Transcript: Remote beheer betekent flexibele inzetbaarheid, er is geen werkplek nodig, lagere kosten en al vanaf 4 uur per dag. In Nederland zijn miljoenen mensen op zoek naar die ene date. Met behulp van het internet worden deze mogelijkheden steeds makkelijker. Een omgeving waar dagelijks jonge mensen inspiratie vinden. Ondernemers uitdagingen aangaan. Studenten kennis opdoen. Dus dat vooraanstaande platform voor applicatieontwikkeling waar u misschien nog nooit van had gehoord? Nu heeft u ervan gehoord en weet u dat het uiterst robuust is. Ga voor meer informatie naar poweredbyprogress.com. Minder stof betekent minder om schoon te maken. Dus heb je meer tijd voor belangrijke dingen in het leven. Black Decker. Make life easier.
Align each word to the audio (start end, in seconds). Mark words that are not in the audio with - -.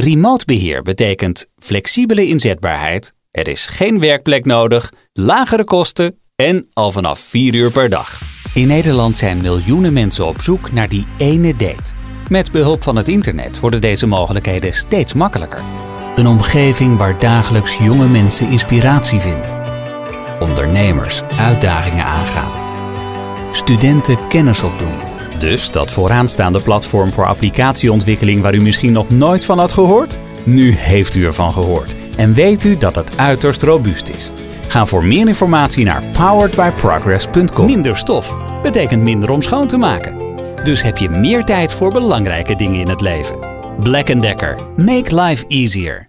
Remote 0.00 0.44
beheer 0.44 0.82
betekent 0.82 1.46
flexibele 1.56 2.26
inzetbaarheid, 2.26 3.14
er 3.30 3.48
is 3.48 3.66
geen 3.66 4.00
werkplek 4.00 4.44
nodig, 4.44 4.92
lagere 5.12 5.64
kosten 5.64 6.18
en 6.36 6.68
al 6.72 6.92
vanaf 6.92 7.18
4 7.18 7.54
uur 7.54 7.70
per 7.70 7.88
dag. 7.88 8.20
In 8.54 8.66
Nederland 8.66 9.16
zijn 9.16 9.40
miljoenen 9.40 9.92
mensen 9.92 10.26
op 10.26 10.40
zoek 10.40 10.72
naar 10.72 10.88
die 10.88 11.06
ene 11.16 11.56
date. 11.56 11.94
Met 12.28 12.52
behulp 12.52 12.82
van 12.82 12.96
het 12.96 13.08
internet 13.08 13.60
worden 13.60 13.80
deze 13.80 14.06
mogelijkheden 14.06 14.74
steeds 14.74 15.12
makkelijker. 15.12 15.64
Een 16.16 16.26
omgeving 16.26 16.98
waar 16.98 17.18
dagelijks 17.18 17.78
jonge 17.78 18.08
mensen 18.08 18.50
inspiratie 18.50 19.20
vinden. 19.20 19.62
Ondernemers 20.40 21.22
uitdagingen 21.22 22.04
aangaan. 22.04 22.66
Studenten 23.54 24.28
kennis 24.28 24.62
opdoen. 24.62 25.07
Dus 25.38 25.70
dat 25.70 25.90
vooraanstaande 25.90 26.60
platform 26.60 27.12
voor 27.12 27.26
applicatieontwikkeling 27.26 28.42
waar 28.42 28.54
u 28.54 28.60
misschien 28.60 28.92
nog 28.92 29.10
nooit 29.10 29.44
van 29.44 29.58
had 29.58 29.72
gehoord? 29.72 30.18
Nu 30.44 30.70
heeft 30.70 31.14
u 31.14 31.24
ervan 31.24 31.52
gehoord 31.52 31.94
en 32.16 32.34
weet 32.34 32.64
u 32.64 32.76
dat 32.76 32.94
het 32.94 33.18
uiterst 33.18 33.62
robuust 33.62 34.08
is. 34.08 34.30
Ga 34.68 34.86
voor 34.86 35.04
meer 35.04 35.28
informatie 35.28 35.84
naar 35.84 36.02
poweredbyprogress.com. 36.12 37.66
Minder 37.66 37.96
stof 37.96 38.36
betekent 38.62 39.02
minder 39.02 39.30
om 39.30 39.42
schoon 39.42 39.66
te 39.66 39.76
maken. 39.76 40.16
Dus 40.62 40.82
heb 40.82 40.96
je 40.96 41.08
meer 41.08 41.44
tijd 41.44 41.72
voor 41.72 41.92
belangrijke 41.92 42.56
dingen 42.56 42.80
in 42.80 42.88
het 42.88 43.00
leven. 43.00 43.36
Black 43.82 44.20
Decker. 44.20 44.58
Make 44.76 45.20
life 45.20 45.44
easier. 45.46 46.08